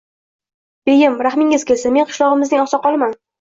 Beyim, 0.89 1.17
rahmingiz 1.27 1.67
kelsin, 1.73 1.95
men 1.99 2.09
qishlog`imizning 2.13 2.65
oqsoqoliman 2.65 3.15